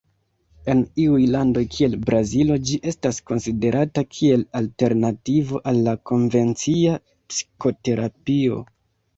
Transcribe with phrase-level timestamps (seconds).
[0.73, 6.97] En iuj landoj kiel Brazilo ĝi estas konsiderata kiel alternativo al la konvencia
[7.35, 8.61] psikoterapio.